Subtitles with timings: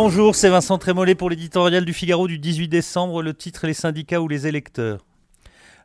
[0.00, 4.20] Bonjour, c'est Vincent Trémollet pour l'éditorial du Figaro du 18 décembre, le titre Les syndicats
[4.20, 5.04] ou les électeurs.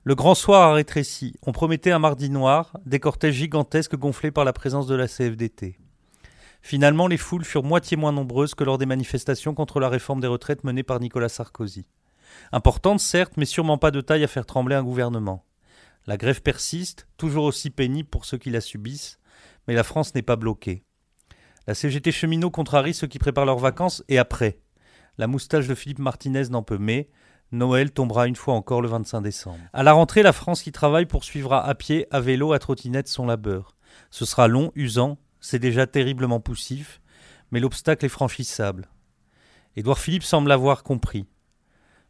[0.04, 1.34] Le grand soir a rétréci.
[1.42, 5.80] On promettait un mardi noir, des cortèges gigantesques gonflés par la présence de la CFDT.
[6.62, 10.28] Finalement, les foules furent moitié moins nombreuses que lors des manifestations contre la réforme des
[10.28, 11.88] retraites menées par Nicolas Sarkozy.
[12.52, 15.44] Importante, certes, mais sûrement pas de taille à faire trembler un gouvernement.
[16.06, 19.18] La grève persiste, toujours aussi pénible pour ceux qui la subissent,
[19.68, 20.84] mais la France n'est pas bloquée.
[21.66, 24.60] La CGT cheminot contrarie ceux qui préparent leurs vacances et après.
[25.18, 27.10] La moustache de Philippe Martinez n'en peut mais.
[27.52, 29.60] Noël tombera une fois encore le 25 décembre.
[29.72, 33.26] À la rentrée, la France qui travaille poursuivra à pied, à vélo, à trottinette son
[33.26, 33.78] labeur.
[34.10, 37.00] Ce sera long, usant, c'est déjà terriblement poussif,
[37.52, 38.90] mais l'obstacle est franchissable.
[39.76, 41.28] Édouard Philippe semble l'avoir compris.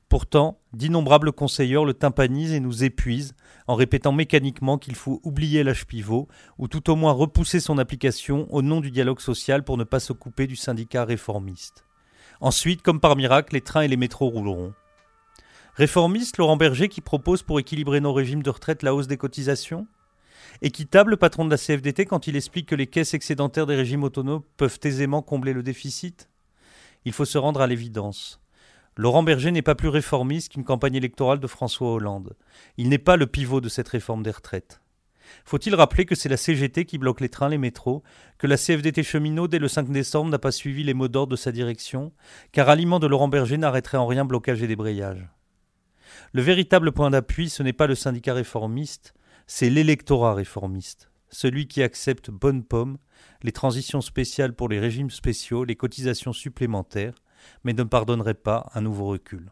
[0.10, 3.34] Pourtant, d'innombrables conseilleurs le tympanisent et nous épuisent
[3.68, 8.48] en répétant mécaniquement qu'il faut oublier l'âge pivot ou tout au moins repousser son application
[8.54, 11.86] au nom du dialogue social pour ne pas se couper du syndicat réformiste.
[12.42, 14.74] Ensuite, comme par miracle, les trains et les métros rouleront.
[15.76, 19.88] Réformiste, Laurent Berger qui propose pour équilibrer nos régimes de retraite la hausse des cotisations?
[20.62, 24.44] Équitable, patron de la CFDT, quand il explique que les caisses excédentaires des régimes autonomes
[24.58, 26.30] peuvent aisément combler le déficit?
[27.06, 28.43] Il faut se rendre à l'évidence.
[28.96, 32.36] Laurent Berger n'est pas plus réformiste qu'une campagne électorale de François Hollande.
[32.78, 34.82] Il n'est pas le pivot de cette réforme des retraites.
[35.46, 38.04] Faut-il rappeler que c'est la CGT qui bloque les trains, les métros,
[38.38, 41.38] que la CFDT cheminot dès le 5 décembre n'a pas suivi les mots d'ordre de
[41.38, 42.14] sa direction,
[42.52, 45.28] car aliment de Laurent Berger n'arrêterait en rien blocage et débrayage?
[46.34, 49.16] Le véritable point d'appui, ce n'est pas le syndicat réformiste,
[49.48, 52.98] c'est l'électorat réformiste, celui qui accepte bonne pomme,
[53.42, 57.16] les transitions spéciales pour les régimes spéciaux, les cotisations supplémentaires,
[57.64, 59.52] mais ne pardonnerait pas un nouveau recul.